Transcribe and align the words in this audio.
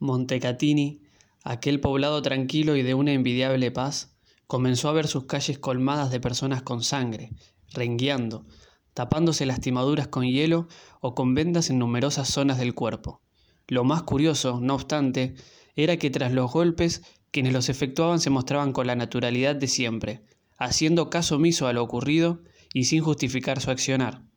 Montecatini, 0.00 1.02
aquel 1.44 1.78
poblado 1.78 2.20
tranquilo 2.22 2.74
y 2.74 2.82
de 2.82 2.94
una 2.94 3.12
envidiable 3.12 3.70
paz, 3.70 4.16
comenzó 4.46 4.88
a 4.88 4.92
ver 4.92 5.06
sus 5.06 5.26
calles 5.26 5.58
colmadas 5.58 6.10
de 6.10 6.20
personas 6.20 6.62
con 6.62 6.82
sangre, 6.82 7.30
rengueando, 7.72 8.46
tapándose 8.94 9.46
lastimaduras 9.46 10.08
con 10.08 10.24
hielo 10.24 10.68
o 11.00 11.14
con 11.14 11.34
vendas 11.34 11.70
en 11.70 11.78
numerosas 11.78 12.28
zonas 12.28 12.58
del 12.58 12.74
cuerpo. 12.74 13.22
Lo 13.68 13.84
más 13.84 14.02
curioso, 14.02 14.58
no 14.60 14.74
obstante, 14.74 15.34
era 15.76 15.98
que 15.98 16.10
tras 16.10 16.32
los 16.32 16.50
golpes, 16.50 17.02
quienes 17.30 17.52
los 17.52 17.68
efectuaban 17.68 18.18
se 18.18 18.30
mostraban 18.30 18.72
con 18.72 18.86
la 18.86 18.96
naturalidad 18.96 19.54
de 19.54 19.68
siempre, 19.68 20.24
haciendo 20.58 21.10
caso 21.10 21.36
omiso 21.36 21.66
a 21.68 21.72
lo 21.72 21.82
ocurrido 21.82 22.42
y 22.74 22.84
sin 22.84 23.02
justificar 23.02 23.60
su 23.60 23.70
accionar. 23.70 24.29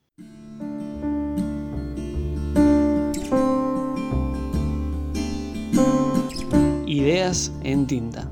Ideas 7.03 7.51
en 7.65 7.85
tinta. 7.85 8.31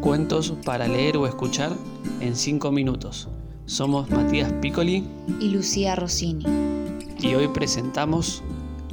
Cuentos 0.00 0.54
para 0.64 0.86
leer 0.86 1.16
o 1.16 1.26
escuchar 1.26 1.72
en 2.20 2.36
5 2.36 2.70
minutos. 2.70 3.26
Somos 3.66 4.08
Matías 4.08 4.52
Piccoli 4.62 5.02
y 5.40 5.48
Lucía 5.48 5.96
Rossini. 5.96 6.44
Y 7.18 7.34
hoy 7.34 7.48
presentamos 7.48 8.40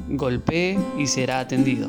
Golpee 0.10 0.80
y 0.98 1.06
será 1.06 1.40
atendido. 1.40 1.88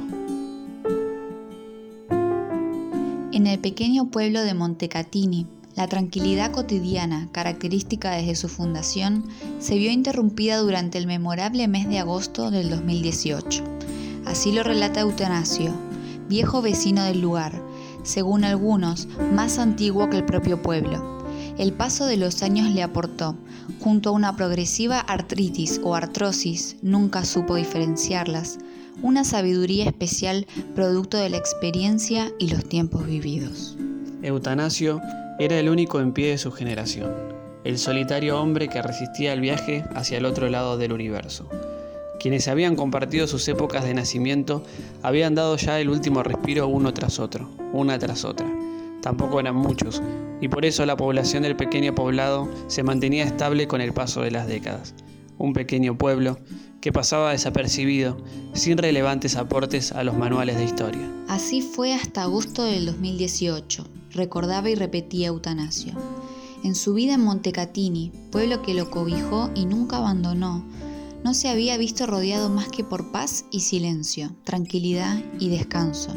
En 3.33 3.47
el 3.47 3.59
pequeño 3.61 4.11
pueblo 4.11 4.43
de 4.43 4.53
Montecatini, 4.53 5.47
la 5.75 5.89
tranquilidad 5.89 6.53
cotidiana, 6.53 7.31
característica 7.33 8.11
desde 8.11 8.35
su 8.35 8.51
fundación, 8.51 9.25
se 9.59 9.79
vio 9.79 9.91
interrumpida 9.91 10.59
durante 10.59 10.99
el 10.99 11.07
memorable 11.07 11.67
mes 11.67 11.89
de 11.89 11.99
agosto 11.99 12.51
del 12.51 12.69
2018. 12.69 13.65
Así 14.27 14.53
lo 14.53 14.63
relata 14.63 15.01
Eutanasio, 15.01 15.73
viejo 16.29 16.63
vecino 16.63 17.05
del 17.05 17.21
lugar, 17.21 17.53
según 18.03 18.45
algunos, 18.45 19.09
más 19.33 19.59
antiguo 19.59 20.11
que 20.11 20.19
el 20.19 20.25
propio 20.25 20.61
pueblo. 20.61 21.23
El 21.59 21.73
paso 21.73 22.07
de 22.07 22.17
los 22.17 22.43
años 22.43 22.69
le 22.75 22.83
aportó, 22.83 23.37
junto 23.81 24.11
a 24.11 24.13
una 24.13 24.37
progresiva 24.37 25.01
artritis 25.01 25.81
o 25.85 25.95
artrosis, 25.95 26.77
nunca 26.83 27.25
supo 27.25 27.57
diferenciarlas, 27.57 28.59
una 29.03 29.25
sabiduría 29.25 29.85
especial 29.85 30.47
producto 30.75 31.19
de 31.19 31.31
la 31.31 31.37
experiencia 31.37 32.33
y 32.39 32.49
los 32.49 32.69
tiempos 32.69 33.07
vividos. 33.07 33.77
Eutanasio 34.23 35.01
era 35.39 35.59
el 35.59 35.69
único 35.69 36.01
en 36.01 36.13
pie 36.13 36.31
de 36.31 36.39
su 36.39 36.53
generación, 36.53 37.13
el 37.65 37.79
solitario 37.79 38.41
hombre 38.41 38.69
que 38.69 38.83
resistía 38.83 39.33
el 39.33 39.41
viaje 39.41 39.85
hacia 39.95 40.19
el 40.19 40.25
otro 40.25 40.49
lado 40.49 40.79
del 40.79 40.93
universo. 40.93 41.49
Quienes 42.23 42.47
habían 42.47 42.77
compartido 42.77 43.27
sus 43.27 43.49
épocas 43.49 43.83
de 43.83 43.95
nacimiento 43.95 44.63
habían 45.03 45.35
dado 45.35 45.57
ya 45.57 45.81
el 45.81 45.89
último 45.91 46.23
respiro 46.23 46.69
uno 46.69 46.95
tras 46.95 47.19
otro, 47.19 47.51
una 47.73 47.99
tras 47.99 48.25
otra. 48.25 48.49
Tampoco 49.01 49.41
eran 49.41 49.57
muchos, 49.57 50.01
y 50.41 50.47
por 50.47 50.65
eso 50.65 50.87
la 50.87 50.97
población 50.97 51.43
del 51.43 51.57
pequeño 51.57 51.97
poblado 51.97 52.49
se 52.69 52.85
mantenía 52.85 53.25
estable 53.25 53.67
con 53.67 53.81
el 53.81 53.93
paso 53.93 54.23
de 54.23 54.31
las 54.31 54.47
décadas. 54.47 54.95
Un 55.37 55.53
pequeño 55.53 55.99
pueblo 55.99 56.39
que 56.81 56.93
pasaba 56.93 57.33
desapercibido, 57.33 58.17
sin 58.53 58.79
relevantes 58.79 59.35
aportes 59.35 59.91
a 59.91 60.05
los 60.05 60.17
manuales 60.17 60.59
de 60.59 60.65
historia. 60.65 61.11
Así 61.27 61.61
fue 61.61 61.93
hasta 61.93 62.23
agosto 62.23 62.63
del 62.63 62.87
2018, 62.87 63.85
recordaba 64.13 64.71
y 64.71 64.77
repetía 64.77 65.27
Eutanasio. 65.27 65.95
En 66.63 66.77
su 66.77 66.95
vida 66.95 67.15
en 67.15 67.25
Montecatini, 67.25 68.13
pueblo 68.31 68.63
que 68.63 68.75
lo 68.75 68.93
cobijó 68.93 69.51
y 69.57 69.67
nunca 69.67 69.97
abandonó, 69.97 70.65
no 71.25 71.35
se 71.35 71.49
había 71.49 71.77
visto 71.77 72.07
rodeado 72.07 72.49
más 72.49 72.69
que 72.69 72.85
por 72.85 73.13
paz 73.13 73.45
y 73.51 73.61
silencio, 73.61 74.35
tranquilidad 74.45 75.23
y 75.39 75.49
descanso. 75.49 76.11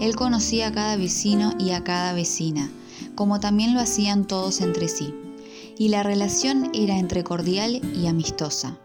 Él 0.00 0.16
conocía 0.16 0.68
a 0.68 0.72
cada 0.72 0.96
vecino 0.96 1.54
y 1.58 1.70
a 1.70 1.84
cada 1.84 2.12
vecina, 2.12 2.70
como 3.14 3.40
también 3.40 3.74
lo 3.74 3.80
hacían 3.80 4.26
todos 4.26 4.60
entre 4.60 4.88
sí, 4.88 5.14
y 5.78 5.88
la 5.88 6.02
relación 6.02 6.70
era 6.74 6.98
entre 6.98 7.24
cordial 7.24 7.80
y 7.94 8.06
amistosa. 8.06 8.78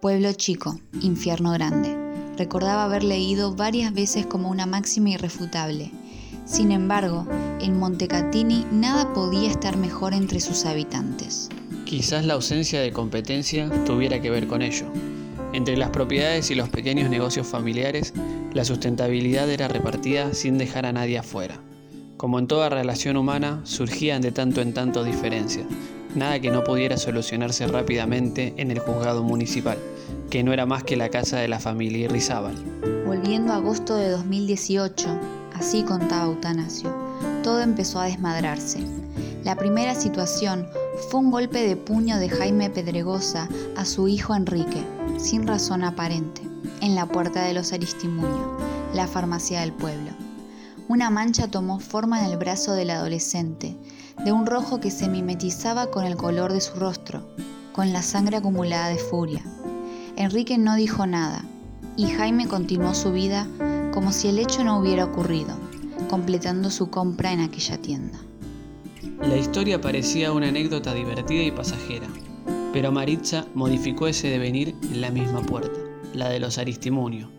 Pueblo 0.00 0.32
chico, 0.32 0.80
infierno 1.00 1.52
grande. 1.52 1.96
Recordaba 2.36 2.84
haber 2.84 3.04
leído 3.04 3.54
varias 3.54 3.92
veces 3.92 4.26
como 4.26 4.50
una 4.50 4.66
máxima 4.66 5.10
irrefutable. 5.10 5.92
Sin 6.44 6.72
embargo, 6.72 7.26
en 7.60 7.78
Montecatini 7.78 8.66
nada 8.72 9.12
podía 9.14 9.50
estar 9.50 9.76
mejor 9.76 10.12
entre 10.12 10.40
sus 10.40 10.64
habitantes. 10.64 11.48
Quizás 11.84 12.24
la 12.24 12.34
ausencia 12.34 12.80
de 12.80 12.92
competencia 12.92 13.70
tuviera 13.84 14.20
que 14.20 14.30
ver 14.30 14.46
con 14.46 14.62
ello. 14.62 14.86
Entre 15.52 15.76
las 15.76 15.90
propiedades 15.90 16.50
y 16.50 16.54
los 16.54 16.68
pequeños 16.68 17.10
negocios 17.10 17.46
familiares, 17.46 18.14
la 18.54 18.64
sustentabilidad 18.64 19.48
era 19.50 19.68
repartida 19.68 20.32
sin 20.32 20.58
dejar 20.58 20.86
a 20.86 20.92
nadie 20.92 21.18
afuera. 21.18 21.60
Como 22.16 22.38
en 22.38 22.46
toda 22.46 22.68
relación 22.68 23.16
humana, 23.16 23.60
surgían 23.64 24.22
de 24.22 24.32
tanto 24.32 24.60
en 24.60 24.72
tanto 24.72 25.04
diferencias, 25.04 25.66
nada 26.14 26.40
que 26.40 26.50
no 26.50 26.64
pudiera 26.64 26.96
solucionarse 26.96 27.66
rápidamente 27.66 28.54
en 28.56 28.70
el 28.70 28.78
juzgado 28.78 29.22
municipal, 29.22 29.78
que 30.30 30.42
no 30.42 30.52
era 30.52 30.64
más 30.64 30.84
que 30.84 30.96
la 30.96 31.08
casa 31.08 31.38
de 31.38 31.48
la 31.48 31.58
familia 31.58 32.06
Irrizábal. 32.06 32.54
Volviendo 33.06 33.52
a 33.52 33.56
agosto 33.56 33.96
de 33.96 34.10
2018, 34.10 35.41
así 35.62 35.84
contaba 35.84 36.24
Eutanasio, 36.24 36.92
todo 37.44 37.60
empezó 37.60 38.00
a 38.00 38.06
desmadrarse. 38.06 38.84
La 39.44 39.54
primera 39.54 39.94
situación 39.94 40.66
fue 41.08 41.20
un 41.20 41.30
golpe 41.30 41.64
de 41.64 41.76
puño 41.76 42.18
de 42.18 42.28
Jaime 42.28 42.68
Pedregosa 42.68 43.48
a 43.76 43.84
su 43.84 44.08
hijo 44.08 44.34
Enrique, 44.34 44.84
sin 45.18 45.46
razón 45.46 45.84
aparente, 45.84 46.42
en 46.80 46.96
la 46.96 47.06
puerta 47.06 47.44
de 47.44 47.54
los 47.54 47.72
Aristimuño, 47.72 48.58
la 48.92 49.06
farmacia 49.06 49.60
del 49.60 49.72
pueblo. 49.72 50.10
Una 50.88 51.10
mancha 51.10 51.46
tomó 51.46 51.78
forma 51.78 52.18
en 52.18 52.32
el 52.32 52.38
brazo 52.38 52.72
del 52.72 52.90
adolescente, 52.90 53.76
de 54.24 54.32
un 54.32 54.46
rojo 54.46 54.80
que 54.80 54.90
se 54.90 55.08
mimetizaba 55.08 55.92
con 55.92 56.04
el 56.04 56.16
color 56.16 56.52
de 56.52 56.60
su 56.60 56.74
rostro, 56.74 57.24
con 57.72 57.92
la 57.92 58.02
sangre 58.02 58.38
acumulada 58.38 58.88
de 58.88 58.98
furia. 58.98 59.44
Enrique 60.16 60.58
no 60.58 60.74
dijo 60.74 61.06
nada, 61.06 61.44
y 61.96 62.08
Jaime 62.08 62.48
continuó 62.48 62.94
su 62.94 63.12
vida 63.12 63.46
como 63.92 64.10
si 64.10 64.28
el 64.28 64.38
hecho 64.38 64.64
no 64.64 64.78
hubiera 64.78 65.04
ocurrido, 65.04 65.56
completando 66.08 66.70
su 66.70 66.90
compra 66.90 67.32
en 67.32 67.40
aquella 67.40 67.78
tienda. 67.78 68.18
La 69.20 69.36
historia 69.36 69.80
parecía 69.80 70.32
una 70.32 70.48
anécdota 70.48 70.94
divertida 70.94 71.42
y 71.42 71.52
pasajera, 71.52 72.08
pero 72.72 72.90
Maritza 72.90 73.46
modificó 73.54 74.08
ese 74.08 74.28
devenir 74.28 74.74
en 74.82 75.00
la 75.00 75.10
misma 75.10 75.42
puerta, 75.42 75.78
la 76.14 76.28
de 76.28 76.40
los 76.40 76.58
Aristimunio. 76.58 77.30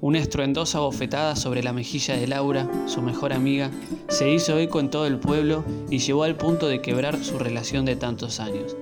Una 0.00 0.18
estruendosa 0.18 0.80
bofetada 0.80 1.34
sobre 1.34 1.62
la 1.62 1.72
mejilla 1.72 2.14
de 2.14 2.26
Laura, 2.26 2.68
su 2.86 3.00
mejor 3.00 3.32
amiga, 3.32 3.70
se 4.08 4.30
hizo 4.30 4.58
eco 4.58 4.78
en 4.78 4.90
todo 4.90 5.06
el 5.06 5.18
pueblo 5.18 5.64
y 5.88 5.98
llevó 5.98 6.24
al 6.24 6.36
punto 6.36 6.68
de 6.68 6.82
quebrar 6.82 7.24
su 7.24 7.38
relación 7.38 7.86
de 7.86 7.96
tantos 7.96 8.38
años. 8.38 8.76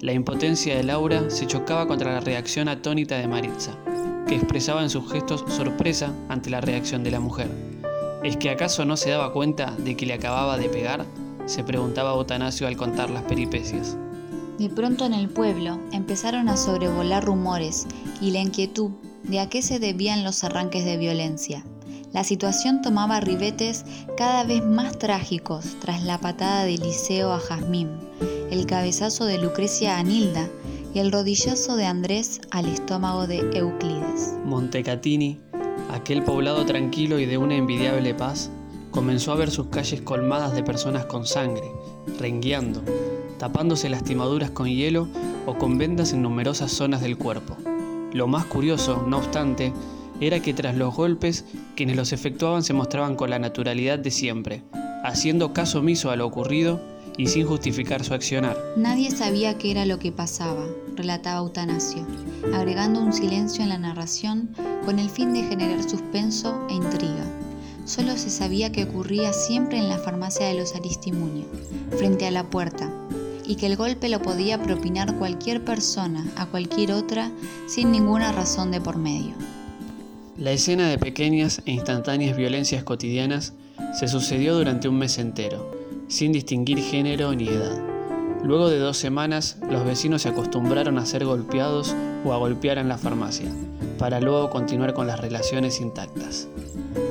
La 0.00 0.12
impotencia 0.12 0.76
de 0.76 0.84
Laura 0.84 1.30
se 1.30 1.46
chocaba 1.46 1.88
contra 1.88 2.12
la 2.12 2.20
reacción 2.20 2.68
atónita 2.68 3.16
de 3.16 3.26
Maritza, 3.26 3.76
que 4.28 4.36
expresaba 4.36 4.82
en 4.82 4.90
sus 4.90 5.10
gestos 5.10 5.44
sorpresa 5.48 6.12
ante 6.28 6.50
la 6.50 6.60
reacción 6.60 7.02
de 7.02 7.10
la 7.10 7.18
mujer. 7.18 7.48
¿Es 8.22 8.36
que 8.36 8.50
acaso 8.50 8.84
no 8.84 8.96
se 8.96 9.10
daba 9.10 9.32
cuenta 9.32 9.74
de 9.78 9.96
que 9.96 10.06
le 10.06 10.14
acababa 10.14 10.58
de 10.58 10.68
pegar? 10.68 11.04
se 11.46 11.64
preguntaba 11.64 12.12
Botanasio 12.12 12.66
al 12.66 12.76
contar 12.76 13.08
las 13.08 13.22
peripecias. 13.22 13.96
De 14.58 14.68
pronto 14.68 15.06
en 15.06 15.14
el 15.14 15.30
pueblo 15.30 15.78
empezaron 15.92 16.48
a 16.50 16.58
sobrevolar 16.58 17.24
rumores 17.24 17.86
y 18.20 18.32
la 18.32 18.40
inquietud 18.40 18.90
de 19.22 19.40
a 19.40 19.48
qué 19.48 19.62
se 19.62 19.78
debían 19.78 20.24
los 20.24 20.44
arranques 20.44 20.84
de 20.84 20.98
violencia. 20.98 21.64
La 22.12 22.22
situación 22.22 22.82
tomaba 22.82 23.20
ribetes 23.20 23.84
cada 24.16 24.44
vez 24.44 24.62
más 24.62 24.98
trágicos 24.98 25.76
tras 25.80 26.02
la 26.02 26.18
patada 26.18 26.64
de 26.64 26.76
Liceo 26.76 27.32
a 27.32 27.38
Jazmín, 27.38 27.88
el 28.50 28.66
cabezazo 28.66 29.24
de 29.24 29.38
Lucrecia 29.38 29.98
a 29.98 30.02
Nilda 30.02 30.50
y 30.94 30.98
el 30.98 31.12
rodillazo 31.12 31.76
de 31.76 31.86
Andrés 31.86 32.40
al 32.50 32.66
estómago 32.66 33.26
de 33.26 33.38
Euclides. 33.54 34.36
Montecatini, 34.44 35.40
aquel 35.90 36.22
poblado 36.22 36.64
tranquilo 36.64 37.18
y 37.18 37.26
de 37.26 37.38
una 37.38 37.56
envidiable 37.56 38.14
paz, 38.14 38.50
comenzó 38.90 39.32
a 39.32 39.36
ver 39.36 39.50
sus 39.50 39.66
calles 39.66 40.00
colmadas 40.00 40.54
de 40.54 40.62
personas 40.62 41.04
con 41.04 41.26
sangre, 41.26 41.70
rengueando, 42.18 42.82
tapándose 43.38 43.88
lastimaduras 43.88 44.50
con 44.50 44.68
hielo 44.68 45.08
o 45.46 45.56
con 45.56 45.78
vendas 45.78 46.12
en 46.12 46.22
numerosas 46.22 46.72
zonas 46.72 47.00
del 47.00 47.16
cuerpo. 47.16 47.56
Lo 48.12 48.26
más 48.26 48.46
curioso, 48.46 49.04
no 49.06 49.18
obstante, 49.18 49.72
era 50.20 50.40
que 50.40 50.54
tras 50.54 50.76
los 50.76 50.94
golpes, 50.94 51.44
quienes 51.76 51.96
los 51.96 52.12
efectuaban 52.12 52.62
se 52.62 52.72
mostraban 52.72 53.14
con 53.14 53.30
la 53.30 53.38
naturalidad 53.38 53.98
de 53.98 54.10
siempre, 54.10 54.62
haciendo 55.04 55.52
caso 55.52 55.80
omiso 55.80 56.10
a 56.10 56.16
lo 56.16 56.26
ocurrido 56.26 56.80
y 57.18 57.26
sin 57.26 57.46
justificar 57.46 58.02
su 58.02 58.14
accionar. 58.14 58.56
Nadie 58.76 59.10
sabía 59.10 59.58
qué 59.58 59.72
era 59.72 59.84
lo 59.84 59.98
que 59.98 60.12
pasaba, 60.12 60.64
relataba 60.96 61.40
Eutanasio, 61.40 62.06
agregando 62.54 63.00
un 63.00 63.12
silencio 63.12 63.62
en 63.62 63.68
la 63.68 63.78
narración 63.78 64.54
con 64.86 64.98
el 64.98 65.10
fin 65.10 65.34
de 65.34 65.42
generar 65.42 65.82
suspenso 65.82 66.66
e 66.70 66.74
intriga. 66.74 67.26
Solo 67.84 68.16
se 68.16 68.30
sabía 68.30 68.70
que 68.70 68.84
ocurría 68.84 69.32
siempre 69.32 69.78
en 69.78 69.88
la 69.88 69.98
farmacia 69.98 70.46
de 70.46 70.54
los 70.54 70.74
Aristimuño, 70.74 71.44
frente 71.98 72.26
a 72.26 72.30
la 72.30 72.48
puerta, 72.48 72.90
y 73.46 73.56
que 73.56 73.66
el 73.66 73.76
golpe 73.76 74.08
lo 74.08 74.22
podía 74.22 74.62
propinar 74.62 75.16
cualquier 75.16 75.64
persona 75.64 76.24
a 76.36 76.46
cualquier 76.46 76.92
otra 76.92 77.32
sin 77.66 77.90
ninguna 77.90 78.30
razón 78.30 78.70
de 78.70 78.80
por 78.80 78.96
medio. 78.96 79.34
La 80.36 80.52
escena 80.52 80.88
de 80.88 80.98
pequeñas 80.98 81.62
e 81.66 81.72
instantáneas 81.72 82.36
violencias 82.36 82.84
cotidianas 82.84 83.54
se 83.98 84.06
sucedió 84.06 84.54
durante 84.54 84.88
un 84.88 84.98
mes 84.98 85.18
entero, 85.18 85.77
sin 86.08 86.32
distinguir 86.32 86.80
género 86.80 87.34
ni 87.34 87.48
edad. 87.48 87.78
Luego 88.42 88.68
de 88.70 88.78
dos 88.78 88.96
semanas, 88.96 89.56
los 89.70 89.84
vecinos 89.84 90.22
se 90.22 90.28
acostumbraron 90.28 90.98
a 90.98 91.06
ser 91.06 91.24
golpeados 91.24 91.94
o 92.24 92.32
a 92.32 92.38
golpear 92.38 92.78
en 92.78 92.88
la 92.88 92.98
farmacia, 92.98 93.50
para 93.98 94.20
luego 94.20 94.48
continuar 94.50 94.94
con 94.94 95.06
las 95.06 95.20
relaciones 95.20 95.80
intactas. 95.80 96.48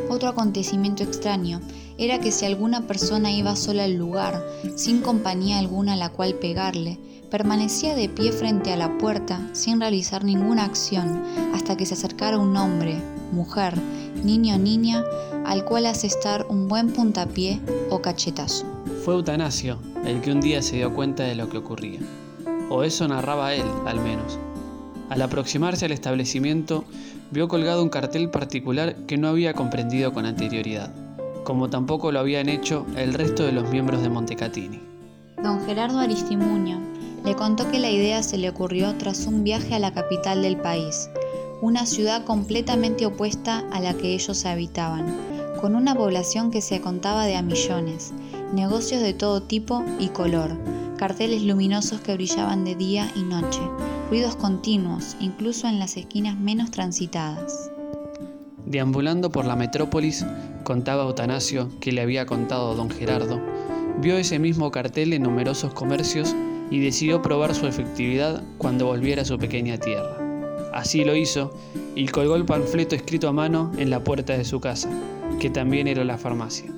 Otro 0.09 0.29
acontecimiento 0.29 1.03
extraño 1.03 1.61
era 1.97 2.19
que 2.19 2.31
si 2.31 2.45
alguna 2.45 2.87
persona 2.87 3.31
iba 3.31 3.55
sola 3.55 3.83
al 3.83 3.95
lugar, 3.95 4.43
sin 4.75 5.01
compañía 5.01 5.59
alguna 5.59 5.93
a 5.93 5.97
la 5.97 6.09
cual 6.09 6.35
pegarle, 6.35 6.97
permanecía 7.29 7.93
de 7.93 8.07
pie 8.07 8.31
frente 8.31 8.71
a 8.71 8.77
la 8.77 8.97
puerta 8.97 9.49
sin 9.53 9.81
realizar 9.81 10.23
ninguna 10.23 10.63
acción 10.63 11.23
hasta 11.53 11.75
que 11.75 11.85
se 11.85 11.95
acercara 11.95 12.37
un 12.37 12.55
hombre, 12.55 13.01
mujer, 13.31 13.77
niño 14.23 14.55
o 14.55 14.57
niña, 14.57 15.03
al 15.45 15.65
cual 15.65 15.85
asestar 15.85 16.45
un 16.49 16.67
buen 16.67 16.93
puntapié 16.93 17.59
o 17.89 18.01
cachetazo. 18.01 18.76
Fue 19.07 19.15
Eutanasio 19.15 19.79
el 20.03 20.19
que 20.19 20.33
un 20.33 20.41
día 20.41 20.61
se 20.61 20.75
dio 20.75 20.93
cuenta 20.93 21.23
de 21.23 21.33
lo 21.33 21.47
que 21.47 21.59
ocurría, 21.59 22.01
o 22.69 22.83
eso 22.83 23.07
narraba 23.07 23.53
él, 23.53 23.63
al 23.85 24.01
menos. 24.01 24.37
Al 25.09 25.21
aproximarse 25.21 25.85
al 25.85 25.93
establecimiento, 25.93 26.83
vio 27.31 27.47
colgado 27.47 27.81
un 27.81 27.87
cartel 27.87 28.29
particular 28.29 28.97
que 29.07 29.17
no 29.17 29.29
había 29.29 29.53
comprendido 29.53 30.11
con 30.11 30.25
anterioridad, 30.25 30.93
como 31.45 31.69
tampoco 31.69 32.11
lo 32.11 32.19
habían 32.19 32.49
hecho 32.49 32.85
el 32.97 33.13
resto 33.13 33.43
de 33.45 33.53
los 33.53 33.69
miembros 33.69 34.01
de 34.01 34.09
Montecatini. 34.09 34.81
Don 35.41 35.65
Gerardo 35.65 35.99
Aristimuño 35.99 36.81
le 37.23 37.33
contó 37.33 37.71
que 37.71 37.79
la 37.79 37.89
idea 37.89 38.21
se 38.23 38.37
le 38.37 38.49
ocurrió 38.49 38.93
tras 38.95 39.25
un 39.25 39.41
viaje 39.45 39.73
a 39.73 39.79
la 39.79 39.93
capital 39.93 40.41
del 40.41 40.57
país, 40.57 41.09
una 41.61 41.85
ciudad 41.85 42.25
completamente 42.25 43.05
opuesta 43.05 43.63
a 43.71 43.79
la 43.79 43.93
que 43.93 44.13
ellos 44.13 44.45
habitaban, 44.45 45.05
con 45.61 45.77
una 45.77 45.95
población 45.95 46.51
que 46.51 46.59
se 46.61 46.81
contaba 46.81 47.25
de 47.25 47.37
a 47.37 47.41
millones, 47.41 48.11
negocios 48.53 49.01
de 49.01 49.13
todo 49.13 49.41
tipo 49.41 49.83
y 49.99 50.09
color, 50.09 50.57
carteles 50.97 51.43
luminosos 51.43 52.01
que 52.01 52.13
brillaban 52.13 52.65
de 52.65 52.75
día 52.75 53.11
y 53.15 53.23
noche, 53.23 53.59
ruidos 54.09 54.35
continuos, 54.35 55.15
incluso 55.19 55.67
en 55.67 55.79
las 55.79 55.97
esquinas 55.97 56.37
menos 56.37 56.71
transitadas. 56.71 57.71
Deambulando 58.65 59.31
por 59.31 59.45
la 59.45 59.55
metrópolis, 59.55 60.25
contaba 60.63 61.03
Eutanasio 61.03 61.69
que 61.79 61.91
le 61.91 62.01
había 62.01 62.25
contado 62.25 62.75
don 62.75 62.89
Gerardo, 62.89 63.39
vio 64.01 64.17
ese 64.17 64.39
mismo 64.39 64.71
cartel 64.71 65.13
en 65.13 65.23
numerosos 65.23 65.73
comercios 65.73 66.35
y 66.69 66.79
decidió 66.79 67.21
probar 67.21 67.55
su 67.55 67.67
efectividad 67.67 68.43
cuando 68.57 68.87
volviera 68.87 69.21
a 69.21 69.25
su 69.25 69.37
pequeña 69.37 69.77
tierra. 69.77 70.17
Así 70.73 71.03
lo 71.03 71.15
hizo 71.15 71.53
y 71.95 72.07
colgó 72.07 72.35
el 72.35 72.45
panfleto 72.45 72.95
escrito 72.95 73.27
a 73.27 73.33
mano 73.33 73.71
en 73.77 73.89
la 73.89 74.03
puerta 74.03 74.37
de 74.37 74.45
su 74.45 74.59
casa, 74.59 74.89
que 75.39 75.49
también 75.49 75.87
era 75.87 76.03
la 76.03 76.17
farmacia. 76.17 76.71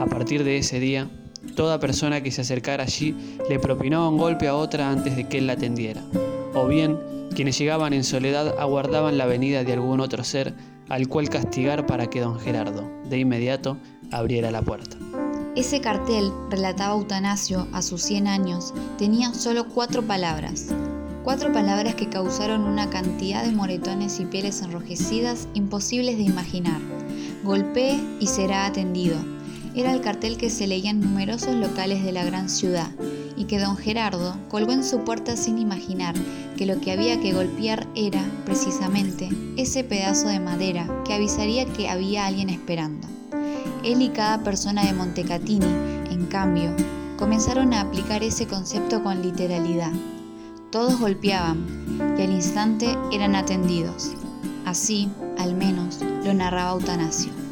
A 0.00 0.06
partir 0.06 0.44
de 0.44 0.58
ese 0.58 0.80
día, 0.80 1.08
toda 1.56 1.80
persona 1.80 2.22
que 2.22 2.30
se 2.30 2.42
acercara 2.42 2.84
allí 2.84 3.14
le 3.48 3.58
propinaba 3.58 4.08
un 4.08 4.18
golpe 4.18 4.48
a 4.48 4.54
otra 4.54 4.90
antes 4.90 5.16
de 5.16 5.28
que 5.28 5.38
él 5.38 5.46
la 5.46 5.54
atendiera, 5.54 6.02
o 6.54 6.66
bien 6.66 6.98
quienes 7.34 7.58
llegaban 7.58 7.92
en 7.92 8.04
soledad 8.04 8.58
aguardaban 8.58 9.18
la 9.18 9.26
venida 9.26 9.64
de 9.64 9.72
algún 9.72 10.00
otro 10.00 10.24
ser 10.24 10.54
al 10.88 11.08
cual 11.08 11.28
castigar 11.28 11.86
para 11.86 12.08
que 12.08 12.20
don 12.20 12.38
Gerardo, 12.38 12.88
de 13.08 13.18
inmediato, 13.18 13.76
abriera 14.10 14.50
la 14.50 14.62
puerta. 14.62 14.96
Ese 15.56 15.80
cartel, 15.80 16.32
relataba 16.50 16.94
Eutanasio 16.94 17.66
a 17.72 17.82
sus 17.82 18.02
100 18.02 18.28
años, 18.28 18.72
tenía 18.96 19.34
solo 19.34 19.68
cuatro 19.68 20.02
palabras, 20.02 20.72
Cuatro 21.28 21.52
palabras 21.52 21.94
que 21.94 22.08
causaron 22.08 22.62
una 22.62 22.88
cantidad 22.88 23.44
de 23.44 23.52
moretones 23.52 24.18
y 24.18 24.24
pieles 24.24 24.62
enrojecidas 24.62 25.46
imposibles 25.52 26.16
de 26.16 26.22
imaginar. 26.22 26.80
Golpee 27.44 28.00
y 28.18 28.26
será 28.28 28.64
atendido. 28.64 29.16
Era 29.78 29.92
el 29.92 30.00
cartel 30.00 30.38
que 30.38 30.50
se 30.50 30.66
leía 30.66 30.90
en 30.90 30.98
numerosos 30.98 31.54
locales 31.54 32.02
de 32.02 32.10
la 32.10 32.24
gran 32.24 32.48
ciudad 32.48 32.90
y 33.36 33.44
que 33.44 33.60
don 33.60 33.76
Gerardo 33.76 34.36
colgó 34.48 34.72
en 34.72 34.82
su 34.82 35.04
puerta 35.04 35.36
sin 35.36 35.56
imaginar 35.56 36.16
que 36.56 36.66
lo 36.66 36.80
que 36.80 36.90
había 36.90 37.20
que 37.20 37.32
golpear 37.32 37.86
era, 37.94 38.20
precisamente, 38.44 39.28
ese 39.56 39.84
pedazo 39.84 40.26
de 40.26 40.40
madera 40.40 40.88
que 41.06 41.14
avisaría 41.14 41.64
que 41.64 41.88
había 41.88 42.26
alguien 42.26 42.50
esperando. 42.50 43.06
Él 43.84 44.02
y 44.02 44.08
cada 44.08 44.42
persona 44.42 44.84
de 44.84 44.94
Montecatini, 44.94 45.66
en 46.10 46.26
cambio, 46.26 46.74
comenzaron 47.16 47.72
a 47.72 47.82
aplicar 47.82 48.24
ese 48.24 48.48
concepto 48.48 49.04
con 49.04 49.22
literalidad. 49.22 49.92
Todos 50.72 50.98
golpeaban 50.98 52.16
y 52.18 52.22
al 52.22 52.32
instante 52.32 52.96
eran 53.12 53.36
atendidos. 53.36 54.10
Así, 54.64 55.08
al 55.38 55.54
menos, 55.54 56.00
lo 56.24 56.34
narraba 56.34 56.72
Eutanasio. 56.72 57.47